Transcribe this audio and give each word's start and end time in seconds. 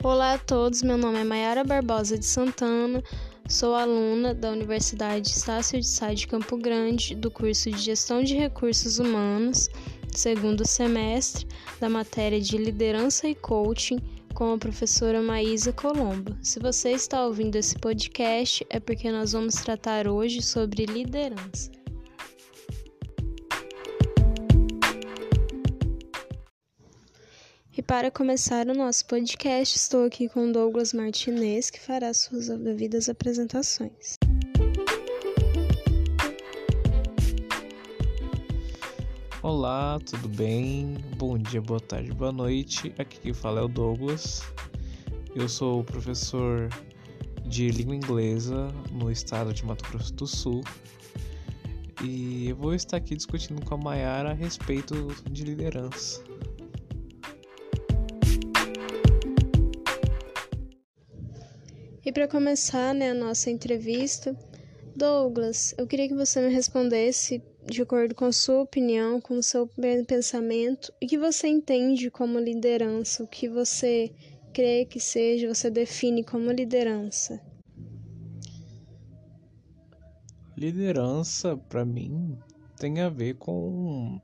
Olá 0.00 0.34
a 0.34 0.38
todos, 0.38 0.80
meu 0.80 0.96
nome 0.96 1.18
é 1.18 1.24
Mayara 1.24 1.64
Barbosa 1.64 2.16
de 2.16 2.24
Santana, 2.24 3.02
sou 3.48 3.74
aluna 3.74 4.32
da 4.32 4.52
Universidade 4.52 5.28
Estácio 5.28 5.80
de 5.80 5.88
Sá 5.88 6.14
de 6.14 6.28
Campo 6.28 6.56
Grande, 6.56 7.16
do 7.16 7.32
curso 7.32 7.68
de 7.68 7.78
Gestão 7.78 8.22
de 8.22 8.36
Recursos 8.36 9.00
Humanos, 9.00 9.68
segundo 10.14 10.64
semestre, 10.64 11.48
da 11.80 11.88
matéria 11.88 12.40
de 12.40 12.56
Liderança 12.56 13.26
e 13.26 13.34
Coaching, 13.34 13.98
com 14.34 14.52
a 14.52 14.58
professora 14.58 15.20
Maísa 15.20 15.72
Colombo. 15.72 16.36
Se 16.44 16.60
você 16.60 16.92
está 16.92 17.26
ouvindo 17.26 17.56
esse 17.56 17.76
podcast, 17.76 18.64
é 18.70 18.78
porque 18.78 19.10
nós 19.10 19.32
vamos 19.32 19.56
tratar 19.56 20.06
hoje 20.06 20.40
sobre 20.42 20.86
liderança. 20.86 21.72
Para 27.88 28.10
começar 28.10 28.68
o 28.68 28.74
nosso 28.74 29.06
podcast, 29.06 29.74
estou 29.74 30.04
aqui 30.04 30.28
com 30.28 30.52
Douglas 30.52 30.92
Martinez, 30.92 31.70
que 31.70 31.80
fará 31.80 32.12
suas 32.12 32.48
devidas 32.48 33.08
apresentações. 33.08 34.18
Olá, 39.42 39.98
tudo 40.04 40.28
bem? 40.28 40.98
Bom 41.16 41.38
dia, 41.38 41.62
boa 41.62 41.80
tarde, 41.80 42.12
boa 42.12 42.30
noite. 42.30 42.94
Aqui 42.98 43.20
quem 43.20 43.32
fala 43.32 43.60
é 43.60 43.64
o 43.64 43.68
Douglas. 43.68 44.42
Eu 45.34 45.48
sou 45.48 45.82
professor 45.82 46.68
de 47.46 47.70
língua 47.70 47.96
inglesa 47.96 48.68
no 48.92 49.10
estado 49.10 49.54
de 49.54 49.64
Mato 49.64 49.88
Grosso 49.90 50.12
do 50.12 50.26
Sul. 50.26 50.62
E 52.04 52.50
eu 52.50 52.56
vou 52.56 52.74
estar 52.74 52.98
aqui 52.98 53.16
discutindo 53.16 53.64
com 53.64 53.76
a 53.76 53.78
Mayara 53.78 54.32
a 54.32 54.34
respeito 54.34 55.08
de 55.30 55.42
liderança. 55.42 56.22
E 62.08 62.12
para 62.12 62.26
começar 62.26 62.94
né, 62.94 63.10
a 63.10 63.14
nossa 63.14 63.50
entrevista, 63.50 64.34
Douglas, 64.96 65.74
eu 65.76 65.86
queria 65.86 66.08
que 66.08 66.14
você 66.14 66.40
me 66.40 66.50
respondesse 66.50 67.42
de 67.66 67.82
acordo 67.82 68.14
com 68.14 68.24
a 68.24 68.32
sua 68.32 68.62
opinião, 68.62 69.20
com 69.20 69.34
o 69.34 69.42
seu 69.42 69.70
pensamento, 70.06 70.90
e 71.02 71.06
que 71.06 71.18
você 71.18 71.48
entende 71.48 72.10
como 72.10 72.38
liderança, 72.38 73.22
o 73.22 73.26
que 73.26 73.46
você 73.46 74.10
crê 74.54 74.86
que 74.86 74.98
seja, 74.98 75.54
você 75.54 75.68
define 75.68 76.24
como 76.24 76.50
liderança. 76.50 77.38
Liderança, 80.56 81.58
para 81.58 81.84
mim, 81.84 82.38
tem 82.78 83.00
a 83.00 83.10
ver 83.10 83.34
com 83.34 84.18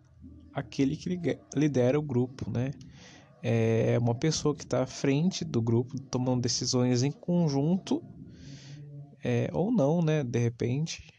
aquele 0.54 0.96
que 0.96 1.38
lidera 1.54 1.98
o 1.98 2.02
grupo, 2.02 2.50
né? 2.50 2.70
É 3.46 3.98
uma 3.98 4.14
pessoa 4.14 4.54
que 4.54 4.64
está 4.64 4.82
à 4.82 4.86
frente 4.86 5.44
do 5.44 5.60
grupo, 5.60 6.00
tomando 6.00 6.40
decisões 6.40 7.02
em 7.02 7.12
conjunto, 7.12 8.02
é, 9.22 9.50
ou 9.52 9.70
não, 9.70 10.00
né? 10.00 10.24
De 10.24 10.38
repente, 10.38 11.12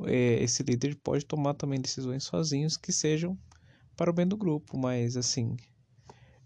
é, 0.00 0.42
esse 0.42 0.64
líder 0.64 0.96
pode 0.96 1.24
tomar 1.24 1.54
também 1.54 1.80
decisões 1.80 2.24
sozinhos 2.24 2.76
que 2.76 2.90
sejam 2.90 3.38
para 3.96 4.10
o 4.10 4.12
bem 4.12 4.26
do 4.26 4.36
grupo, 4.36 4.76
mas 4.76 5.16
assim, 5.16 5.56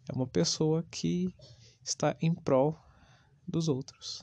é 0.06 0.14
uma 0.14 0.26
pessoa 0.26 0.84
que 0.90 1.34
está 1.82 2.14
em 2.20 2.34
prol 2.34 2.78
dos 3.46 3.66
outros. 3.66 4.22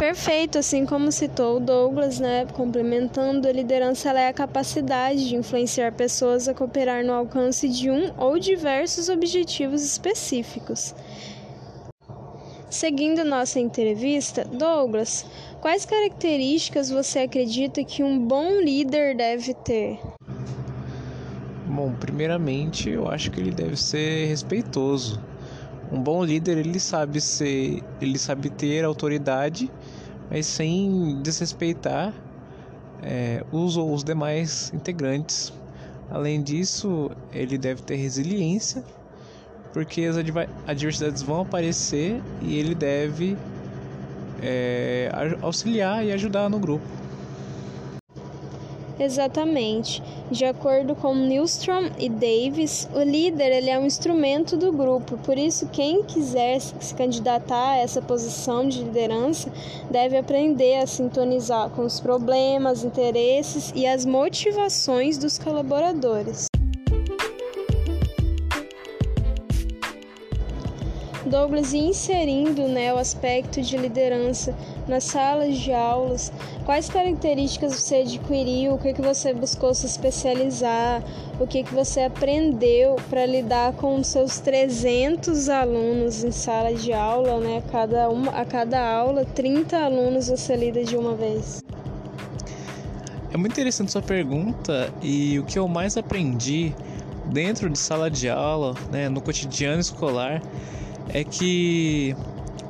Perfeito, 0.00 0.56
assim 0.56 0.86
como 0.86 1.12
citou 1.12 1.58
o 1.58 1.60
Douglas, 1.60 2.18
né, 2.18 2.46
complementando, 2.54 3.46
a 3.46 3.52
liderança 3.52 4.08
é 4.12 4.28
a 4.28 4.32
capacidade 4.32 5.28
de 5.28 5.36
influenciar 5.36 5.92
pessoas 5.92 6.48
a 6.48 6.54
cooperar 6.54 7.04
no 7.04 7.12
alcance 7.12 7.68
de 7.68 7.90
um 7.90 8.10
ou 8.16 8.38
diversos 8.38 9.10
objetivos 9.10 9.82
específicos. 9.82 10.94
Seguindo 12.70 13.26
nossa 13.26 13.60
entrevista, 13.60 14.42
Douglas, 14.42 15.26
quais 15.60 15.84
características 15.84 16.88
você 16.88 17.18
acredita 17.18 17.84
que 17.84 18.02
um 18.02 18.26
bom 18.26 18.58
líder 18.58 19.14
deve 19.14 19.52
ter? 19.52 20.00
Bom, 21.66 21.92
primeiramente, 21.92 22.88
eu 22.88 23.06
acho 23.06 23.30
que 23.30 23.38
ele 23.38 23.52
deve 23.52 23.76
ser 23.76 24.28
respeitoso 24.28 25.20
um 25.92 26.00
bom 26.00 26.24
líder, 26.24 26.58
ele 26.58 26.78
sabe 26.78 27.20
ser, 27.20 27.82
ele 28.00 28.18
sabe 28.18 28.48
ter 28.48 28.84
autoridade, 28.84 29.70
mas 30.30 30.46
sem 30.46 31.20
desrespeitar 31.22 32.14
é, 33.02 33.44
os, 33.50 33.76
os 33.76 34.04
demais 34.04 34.72
integrantes. 34.72 35.52
Além 36.10 36.42
disso, 36.42 37.10
ele 37.32 37.56
deve 37.56 37.82
ter 37.82 37.96
resiliência, 37.96 38.84
porque 39.72 40.02
as 40.02 40.16
adversidades 40.66 41.22
vão 41.22 41.42
aparecer 41.42 42.20
e 42.42 42.56
ele 42.56 42.74
deve 42.74 43.36
é, 44.42 45.10
auxiliar 45.40 46.04
e 46.04 46.12
ajudar 46.12 46.48
no 46.48 46.58
grupo. 46.58 46.99
Exatamente. 49.00 50.02
De 50.30 50.44
acordo 50.44 50.94
com 50.94 51.14
Nilstrom 51.14 51.88
e 51.98 52.10
Davis, 52.10 52.86
o 52.94 53.00
líder 53.00 53.50
ele 53.50 53.70
é 53.70 53.78
um 53.78 53.86
instrumento 53.86 54.58
do 54.58 54.70
grupo. 54.70 55.16
Por 55.16 55.38
isso, 55.38 55.66
quem 55.68 56.02
quiser 56.02 56.60
se 56.60 56.94
candidatar 56.94 57.70
a 57.70 57.76
essa 57.78 58.02
posição 58.02 58.68
de 58.68 58.82
liderança 58.84 59.50
deve 59.90 60.18
aprender 60.18 60.76
a 60.76 60.86
sintonizar 60.86 61.70
com 61.70 61.82
os 61.86 61.98
problemas, 61.98 62.84
interesses 62.84 63.72
e 63.74 63.86
as 63.86 64.04
motivações 64.04 65.16
dos 65.16 65.38
colaboradores. 65.38 66.50
Douglas 71.24 71.72
inserindo 71.72 72.66
né, 72.66 72.92
o 72.92 72.98
aspecto 72.98 73.62
de 73.62 73.76
liderança 73.76 74.54
nas 74.88 75.04
salas 75.04 75.56
de 75.56 75.72
aulas, 75.72 76.32
quais 76.70 76.88
características 76.88 77.74
você 77.74 77.96
adquiriu, 77.96 78.74
o 78.74 78.78
que, 78.78 78.92
que 78.92 79.02
você 79.02 79.34
buscou 79.34 79.74
se 79.74 79.86
especializar, 79.86 81.02
o 81.40 81.44
que, 81.44 81.64
que 81.64 81.74
você 81.74 82.02
aprendeu 82.02 82.94
para 83.10 83.26
lidar 83.26 83.72
com 83.72 83.96
os 83.96 84.06
seus 84.06 84.38
300 84.38 85.48
alunos 85.48 86.22
em 86.22 86.30
sala 86.30 86.72
de 86.72 86.92
aula, 86.92 87.40
né? 87.40 87.60
Cada 87.72 88.08
uma, 88.08 88.30
a 88.30 88.44
cada 88.44 88.80
aula, 88.88 89.24
30 89.24 89.76
alunos 89.76 90.28
você 90.28 90.54
lida 90.54 90.84
de 90.84 90.96
uma 90.96 91.12
vez. 91.16 91.64
É 93.32 93.36
muito 93.36 93.50
interessante 93.50 93.90
sua 93.90 94.02
pergunta 94.02 94.94
e 95.02 95.40
o 95.40 95.44
que 95.44 95.58
eu 95.58 95.66
mais 95.66 95.96
aprendi 95.96 96.72
dentro 97.32 97.68
de 97.68 97.80
sala 97.80 98.08
de 98.08 98.28
aula, 98.28 98.76
né, 98.92 99.08
no 99.08 99.20
cotidiano 99.20 99.80
escolar, 99.80 100.40
é 101.12 101.24
que 101.24 102.14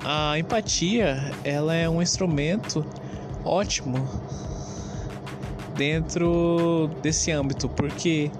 a 0.02 0.38
empatia 0.38 1.18
ela 1.44 1.74
é 1.74 1.86
um 1.86 2.00
instrumento 2.00 2.82
ótimo 3.44 4.08
dentro 5.76 6.90
desse 7.02 7.30
âmbito, 7.30 7.68
porque 7.68 8.30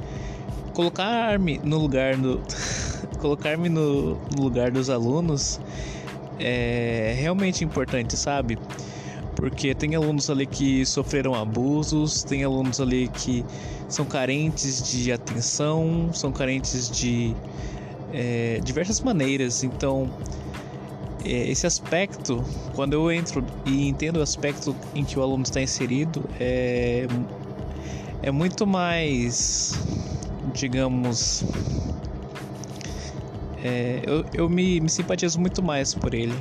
colocar-me 0.75 1.59
no 1.59 1.78
lugar 1.78 2.16
do 2.16 2.41
colocar-me 3.19 3.69
no, 3.69 4.19
lugar 4.37 4.71
dos 4.71 4.88
alunos 4.91 5.61
é 6.38 7.15
realmente 7.19 7.65
importante, 7.65 8.16
sabe? 8.16 8.59
Porque 9.37 9.75
tem 9.75 9.94
alunos 9.94 10.28
ali 10.28 10.47
que 10.47 10.84
sofreram 10.84 11.34
abusos, 11.34 12.22
tem 12.22 12.44
alunos 12.44 12.81
ali 12.81 13.09
que 13.09 13.44
são 13.88 14.05
carentes 14.05 14.82
de 14.91 15.12
atenção, 15.12 16.11
são 16.12 16.32
carentes 16.32 16.91
de 16.91 17.34
é, 18.12 18.61
diversas 18.62 19.00
maneiras. 19.00 19.62
Então, 19.62 20.11
esse 21.25 21.66
aspecto, 21.66 22.42
quando 22.75 22.94
eu 22.94 23.10
entro 23.10 23.44
e 23.66 23.88
entendo 23.88 24.16
o 24.19 24.22
aspecto 24.22 24.75
em 24.94 25.04
que 25.04 25.19
o 25.19 25.22
aluno 25.22 25.42
está 25.42 25.60
inserido, 25.60 26.25
é, 26.38 27.06
é 28.22 28.31
muito 28.31 28.66
mais, 28.66 29.75
digamos, 30.55 31.44
é, 33.62 34.02
eu, 34.06 34.25
eu 34.32 34.49
me, 34.49 34.81
me 34.81 34.88
simpatizo 34.88 35.38
muito 35.38 35.62
mais 35.62 35.94
por 35.94 36.14
ele. 36.14 36.34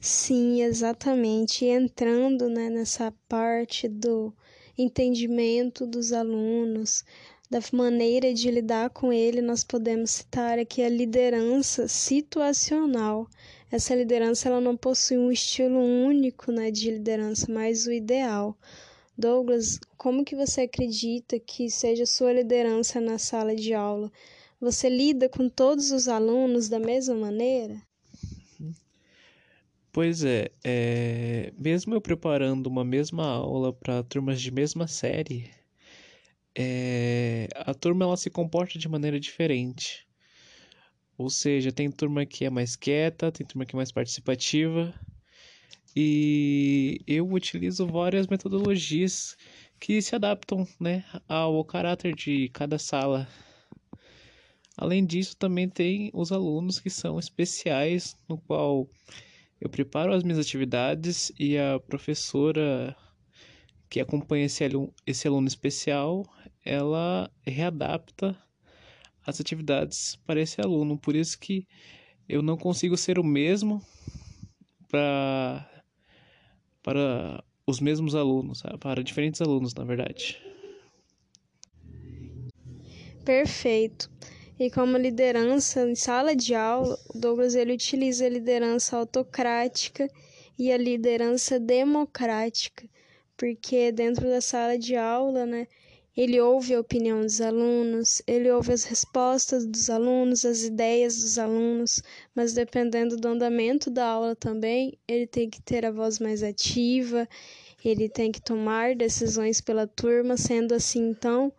Sim, 0.00 0.62
exatamente. 0.62 1.64
Entrando 1.64 2.48
né, 2.48 2.70
nessa 2.70 3.12
parte 3.28 3.86
do 3.88 4.32
entendimento 4.76 5.86
dos 5.86 6.12
alunos, 6.12 7.04
da 7.50 7.58
maneira 7.72 8.32
de 8.32 8.48
lidar 8.48 8.90
com 8.90 9.12
ele, 9.12 9.42
nós 9.42 9.64
podemos 9.64 10.12
citar 10.12 10.56
aqui 10.56 10.82
a 10.82 10.88
liderança 10.88 11.88
situacional. 11.88 13.28
Essa 13.72 13.92
liderança 13.92 14.48
ela 14.48 14.60
não 14.60 14.76
possui 14.76 15.18
um 15.18 15.32
estilo 15.32 15.80
único 15.80 16.52
né, 16.52 16.70
de 16.70 16.92
liderança, 16.92 17.52
mas 17.52 17.86
o 17.86 17.92
ideal. 17.92 18.56
Douglas, 19.18 19.80
como 19.98 20.24
que 20.24 20.36
você 20.36 20.62
acredita 20.62 21.40
que 21.40 21.68
seja 21.68 22.06
sua 22.06 22.32
liderança 22.32 23.00
na 23.00 23.18
sala 23.18 23.54
de 23.56 23.74
aula? 23.74 24.12
Você 24.60 24.88
lida 24.88 25.28
com 25.28 25.48
todos 25.48 25.90
os 25.90 26.06
alunos 26.06 26.68
da 26.68 26.78
mesma 26.78 27.16
maneira? 27.16 27.82
Pois 29.92 30.22
é, 30.22 30.52
é, 30.62 31.52
mesmo 31.58 31.94
eu 31.94 32.00
preparando 32.00 32.68
uma 32.68 32.84
mesma 32.84 33.26
aula 33.26 33.72
para 33.72 34.04
turmas 34.04 34.40
de 34.40 34.52
mesma 34.52 34.86
série, 34.86 35.50
é, 36.56 37.48
a 37.54 37.74
turma 37.74 38.04
ela 38.04 38.16
se 38.16 38.30
comporta 38.30 38.78
de 38.78 38.88
maneira 38.88 39.18
diferente. 39.20 40.06
Ou 41.16 41.28
seja, 41.28 41.70
tem 41.70 41.90
turma 41.90 42.24
que 42.24 42.44
é 42.44 42.50
mais 42.50 42.76
quieta, 42.76 43.30
tem 43.30 43.46
turma 43.46 43.66
que 43.66 43.74
é 43.74 43.78
mais 43.78 43.92
participativa. 43.92 44.94
E 45.94 47.00
eu 47.06 47.30
utilizo 47.30 47.86
várias 47.86 48.26
metodologias 48.26 49.36
que 49.78 50.00
se 50.00 50.14
adaptam 50.14 50.66
né, 50.78 51.04
ao 51.28 51.64
caráter 51.64 52.14
de 52.14 52.48
cada 52.50 52.78
sala. 52.78 53.28
Além 54.76 55.04
disso, 55.04 55.36
também 55.36 55.68
tem 55.68 56.10
os 56.14 56.32
alunos 56.32 56.80
que 56.80 56.88
são 56.88 57.18
especiais, 57.18 58.16
no 58.28 58.38
qual 58.38 58.88
eu 59.60 59.68
preparo 59.68 60.14
as 60.14 60.22
minhas 60.22 60.38
atividades 60.38 61.30
e 61.38 61.58
a 61.58 61.78
professora 61.78 62.96
que 63.90 64.00
acompanha 64.00 64.46
esse 64.46 64.64
aluno, 64.64 64.94
esse 65.06 65.28
aluno 65.28 65.48
especial, 65.48 66.24
ela 66.64 67.30
readapta 67.46 68.36
as 69.26 69.40
atividades 69.40 70.16
para 70.26 70.40
esse 70.40 70.60
aluno. 70.60 70.98
Por 70.98 71.14
isso 71.14 71.38
que 71.38 71.66
eu 72.28 72.42
não 72.42 72.56
consigo 72.56 72.96
ser 72.96 73.18
o 73.18 73.24
mesmo 73.24 73.82
para 74.88 75.66
para 76.82 77.44
os 77.66 77.78
mesmos 77.78 78.14
alunos, 78.14 78.62
para 78.80 79.04
diferentes 79.04 79.40
alunos, 79.40 79.74
na 79.74 79.84
verdade. 79.84 80.40
Perfeito. 83.24 84.10
E 84.58 84.70
como 84.70 84.96
liderança 84.96 85.88
em 85.88 85.94
sala 85.94 86.34
de 86.34 86.54
aula, 86.54 86.98
o 87.14 87.18
Douglas 87.18 87.54
ele 87.54 87.72
utiliza 87.72 88.26
a 88.26 88.28
liderança 88.28 88.96
autocrática 88.96 90.08
e 90.58 90.72
a 90.72 90.76
liderança 90.76 91.58
democrática, 91.58 92.88
porque 93.36 93.92
dentro 93.92 94.28
da 94.28 94.40
sala 94.40 94.76
de 94.78 94.96
aula, 94.96 95.46
né, 95.46 95.66
ele 96.22 96.38
ouve 96.38 96.74
a 96.74 96.80
opinião 96.80 97.22
dos 97.22 97.40
alunos, 97.40 98.20
ele 98.26 98.50
ouve 98.50 98.74
as 98.74 98.84
respostas 98.84 99.64
dos 99.64 99.88
alunos, 99.88 100.44
as 100.44 100.62
ideias 100.62 101.18
dos 101.18 101.38
alunos, 101.38 102.02
mas 102.34 102.52
dependendo 102.52 103.16
do 103.16 103.26
andamento 103.26 103.90
da 103.90 104.06
aula 104.06 104.36
também, 104.36 104.98
ele 105.08 105.26
tem 105.26 105.48
que 105.48 105.62
ter 105.62 105.86
a 105.86 105.90
voz 105.90 106.18
mais 106.18 106.42
ativa, 106.42 107.26
ele 107.82 108.06
tem 108.06 108.30
que 108.30 108.42
tomar 108.42 108.94
decisões 108.94 109.62
pela 109.62 109.86
turma, 109.86 110.36
sendo 110.36 110.74
assim, 110.74 111.08
então, 111.08 111.50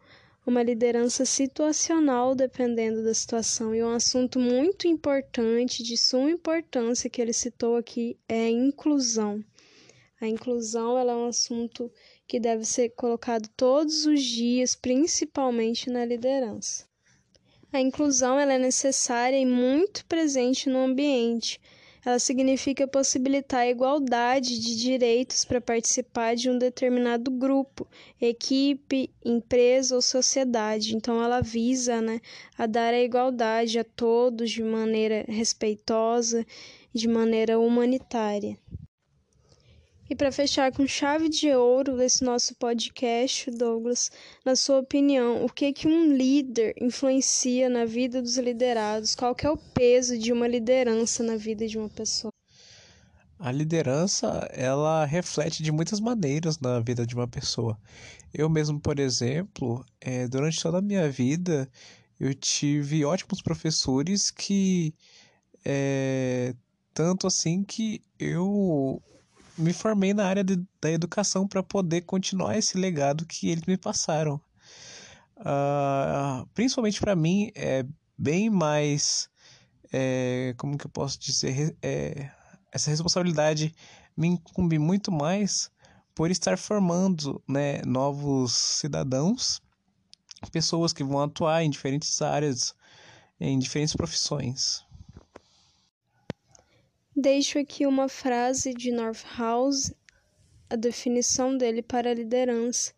uma 0.45 0.61
liderança 0.61 1.25
situacional 1.25 2.35
dependendo 2.35 3.03
da 3.03 3.15
situação. 3.15 3.73
E 3.73 3.83
um 3.83 3.95
assunto 3.95 4.37
muito 4.39 4.87
importante, 4.87 5.81
de 5.81 5.97
suma 5.97 6.29
importância 6.29 7.09
que 7.09 7.19
ele 7.19 7.33
citou 7.33 7.77
aqui, 7.77 8.15
é 8.29 8.45
a 8.45 8.51
inclusão. 8.51 9.43
A 10.21 10.27
inclusão 10.27 10.99
ela 10.99 11.13
é 11.13 11.15
um 11.15 11.25
assunto 11.25 11.91
que 12.31 12.39
deve 12.39 12.63
ser 12.63 12.91
colocado 12.91 13.49
todos 13.57 14.05
os 14.05 14.23
dias, 14.23 14.73
principalmente 14.73 15.89
na 15.89 16.05
liderança. 16.05 16.85
A 17.73 17.81
inclusão 17.81 18.39
é 18.39 18.57
necessária 18.57 19.37
e 19.37 19.45
muito 19.45 20.05
presente 20.05 20.69
no 20.69 20.79
ambiente, 20.79 21.59
ela 22.05 22.19
significa 22.19 22.87
possibilitar 22.87 23.59
a 23.59 23.69
igualdade 23.69 24.57
de 24.61 24.77
direitos 24.77 25.43
para 25.43 25.59
participar 25.59 26.37
de 26.37 26.49
um 26.49 26.57
determinado 26.57 27.29
grupo, 27.29 27.85
equipe, 28.19 29.09
empresa 29.25 29.93
ou 29.93 30.01
sociedade. 30.01 30.95
Então 30.95 31.21
ela 31.21 31.41
visa, 31.41 32.01
né, 32.01 32.21
a 32.57 32.65
dar 32.65 32.93
a 32.93 33.01
igualdade 33.01 33.77
a 33.77 33.83
todos 33.83 34.51
de 34.51 34.63
maneira 34.63 35.25
respeitosa, 35.27 36.45
de 36.93 37.09
maneira 37.09 37.59
humanitária. 37.59 38.57
E 40.11 40.15
para 40.15 40.29
fechar 40.29 40.73
com 40.73 40.85
chave 40.85 41.29
de 41.29 41.49
ouro 41.53 42.01
esse 42.01 42.21
nosso 42.21 42.53
podcast, 42.55 43.49
Douglas, 43.49 44.11
na 44.43 44.57
sua 44.57 44.79
opinião, 44.79 45.45
o 45.45 45.47
que 45.47 45.71
que 45.71 45.87
um 45.87 46.13
líder 46.13 46.73
influencia 46.81 47.69
na 47.69 47.85
vida 47.85 48.21
dos 48.21 48.37
liderados? 48.37 49.15
Qual 49.15 49.33
que 49.33 49.47
é 49.47 49.49
o 49.49 49.55
peso 49.55 50.19
de 50.19 50.33
uma 50.33 50.49
liderança 50.49 51.23
na 51.23 51.37
vida 51.37 51.65
de 51.65 51.77
uma 51.77 51.87
pessoa? 51.87 52.33
A 53.39 53.53
liderança, 53.53 54.49
ela 54.51 55.05
reflete 55.05 55.63
de 55.63 55.71
muitas 55.71 56.01
maneiras 56.01 56.59
na 56.59 56.81
vida 56.81 57.07
de 57.07 57.15
uma 57.15 57.25
pessoa. 57.25 57.79
Eu 58.33 58.49
mesmo, 58.49 58.81
por 58.81 58.99
exemplo, 58.99 59.81
é, 60.01 60.27
durante 60.27 60.61
toda 60.61 60.79
a 60.79 60.81
minha 60.81 61.09
vida, 61.09 61.71
eu 62.19 62.33
tive 62.33 63.05
ótimos 63.05 63.41
professores 63.41 64.29
que 64.29 64.93
é, 65.63 66.53
tanto 66.93 67.27
assim 67.27 67.63
que 67.63 68.01
eu 68.19 69.01
me 69.57 69.73
formei 69.73 70.13
na 70.13 70.25
área 70.25 70.43
de, 70.43 70.57
da 70.81 70.91
educação 70.91 71.47
para 71.47 71.61
poder 71.63 72.01
continuar 72.01 72.57
esse 72.57 72.77
legado 72.77 73.25
que 73.25 73.49
eles 73.49 73.65
me 73.65 73.77
passaram. 73.77 74.41
Uh, 75.37 76.47
principalmente 76.53 76.99
para 76.99 77.15
mim, 77.15 77.51
é 77.55 77.85
bem 78.17 78.49
mais. 78.49 79.29
É, 79.91 80.53
como 80.57 80.77
que 80.77 80.85
eu 80.85 80.89
posso 80.91 81.19
dizer? 81.19 81.75
É, 81.81 82.29
essa 82.71 82.89
responsabilidade 82.89 83.75
me 84.15 84.27
incumbe 84.27 84.79
muito 84.79 85.11
mais 85.11 85.69
por 86.15 86.31
estar 86.31 86.57
formando 86.57 87.41
né, 87.47 87.81
novos 87.85 88.53
cidadãos, 88.53 89.61
pessoas 90.51 90.93
que 90.93 91.03
vão 91.03 91.21
atuar 91.21 91.63
em 91.63 91.69
diferentes 91.69 92.21
áreas, 92.21 92.73
em 93.39 93.57
diferentes 93.57 93.95
profissões. 93.95 94.85
Deixo 97.15 97.59
aqui 97.59 97.85
uma 97.85 98.07
frase 98.07 98.73
de 98.73 98.89
Northhouse, 98.89 99.93
a 100.69 100.77
definição 100.77 101.57
dele 101.57 101.81
para 101.81 102.13
liderança, 102.13 102.93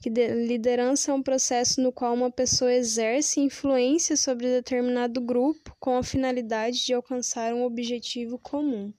que 0.00 0.08
liderança 0.08 1.10
é 1.10 1.14
um 1.14 1.22
processo 1.22 1.80
no 1.80 1.90
qual 1.90 2.14
uma 2.14 2.30
pessoa 2.30 2.72
exerce 2.72 3.40
influência 3.40 4.16
sobre 4.16 4.46
determinado 4.46 5.20
grupo 5.20 5.74
com 5.80 5.96
a 5.96 6.04
finalidade 6.04 6.86
de 6.86 6.94
alcançar 6.94 7.52
um 7.54 7.64
objetivo 7.64 8.38
comum. 8.38 8.92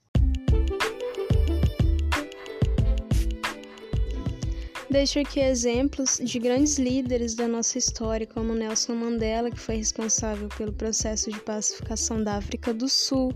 Deixo 4.90 5.18
aqui 5.18 5.38
exemplos 5.38 6.18
de 6.24 6.38
grandes 6.38 6.78
líderes 6.78 7.34
da 7.34 7.46
nossa 7.46 7.76
história, 7.76 8.26
como 8.26 8.54
Nelson 8.54 8.94
Mandela, 8.94 9.50
que 9.50 9.60
foi 9.60 9.76
responsável 9.76 10.48
pelo 10.56 10.72
processo 10.72 11.30
de 11.30 11.38
pacificação 11.40 12.24
da 12.24 12.36
África 12.36 12.72
do 12.72 12.88
Sul, 12.88 13.30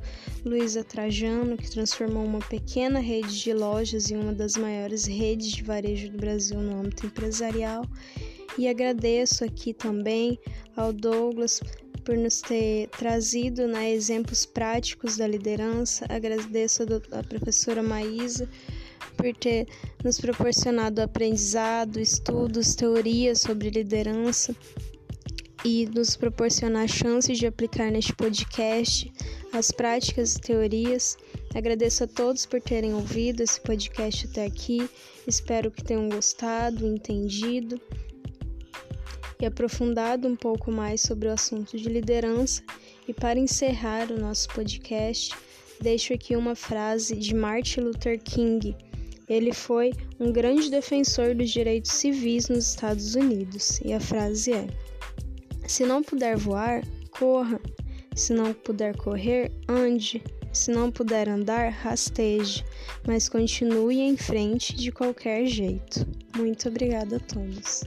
Luísa 0.47 0.83
Trajano, 0.83 1.59
que 1.59 1.71
transformou 1.71 2.25
uma 2.25 2.39
pequena 2.39 3.01
rede 3.01 3.39
de 3.39 3.53
lojas 3.53 4.11
em 4.11 4.17
uma 4.17 4.33
das 4.33 4.57
maiores 4.57 5.05
redes 5.05 5.49
de 5.53 5.63
varejo 5.63 6.11
do 6.11 6.17
Brasil 6.17 6.59
no 6.59 6.81
âmbito 6.81 7.05
empresarial. 7.05 7.85
E 8.57 8.67
agradeço 8.67 9.45
aqui 9.45 9.75
também 9.75 10.39
ao 10.75 10.91
Douglas 10.91 11.61
por 12.03 12.17
nos 12.17 12.41
ter 12.41 12.89
trazido 12.89 13.69
né, 13.69 13.93
exemplos 13.93 14.47
práticos 14.47 15.19
da 15.19 15.27
liderança. 15.27 16.07
Agradeço 16.09 16.83
a 17.13 17.23
professora 17.23 17.83
Maísa 17.83 18.49
por 19.17 19.35
ter 19.35 19.67
nos 20.05 20.21
proporcionado 20.21 21.01
aprendizado, 21.01 22.01
estudos, 22.01 22.75
teorias 22.75 23.41
sobre 23.41 23.71
liderança 23.71 24.55
e 25.65 25.87
nos 25.87 26.17
proporcionar 26.17 26.89
chances 26.89 27.39
de 27.39 27.47
aplicar 27.47 27.91
neste 27.91 28.13
podcast 28.15 29.13
as 29.53 29.71
práticas 29.71 30.35
e 30.35 30.41
teorias. 30.41 31.17
Agradeço 31.55 32.05
a 32.05 32.07
todos 32.07 32.47
por 32.47 32.61
terem 32.61 32.95
ouvido 32.95 33.43
esse 33.43 33.61
podcast 33.61 34.27
até 34.27 34.47
aqui. 34.47 34.89
Espero 35.27 35.71
que 35.71 35.85
tenham 35.85 36.09
gostado, 36.09 36.87
entendido 36.87 37.81
e 39.41 39.47
aprofundado 39.47 40.27
um 40.27 40.37
pouco 40.37 40.71
mais 40.71 41.01
sobre 41.01 41.29
o 41.29 41.33
assunto 41.33 41.77
de 41.77 41.89
liderança. 41.89 42.63
E 43.07 43.13
para 43.13 43.39
encerrar 43.39 44.11
o 44.11 44.19
nosso 44.19 44.49
podcast, 44.49 45.35
deixo 45.81 46.13
aqui 46.13 46.37
uma 46.37 46.55
frase 46.55 47.17
de 47.17 47.35
Martin 47.35 47.81
Luther 47.81 48.21
King 48.21 48.75
ele 49.33 49.53
foi 49.53 49.93
um 50.21 50.31
grande 50.33 50.71
defensor 50.71 51.35
dos 51.35 51.51
direitos 51.51 51.93
civis 51.93 52.49
nos 52.49 52.69
Estados 52.69 53.15
Unidos, 53.15 53.81
e 53.85 53.93
a 53.93 54.01
frase 54.01 54.53
é: 54.53 54.67
Se 55.67 55.85
não 55.85 56.03
puder 56.03 56.37
voar, 56.37 56.83
corra. 57.11 57.61
Se 58.15 58.35
não 58.35 58.53
puder 58.53 58.95
correr, 58.97 59.51
ande. 59.69 60.23
Se 60.53 60.71
não 60.71 60.91
puder 60.91 61.31
andar, 61.31 61.71
rasteje, 61.71 62.63
mas 63.07 63.27
continue 63.27 64.01
em 64.01 64.19
frente 64.19 64.77
de 64.77 64.93
qualquer 64.93 65.47
jeito. 65.47 66.07
Muito 66.37 66.69
obrigada 66.69 67.17
a 67.17 67.21
todos. 67.21 67.85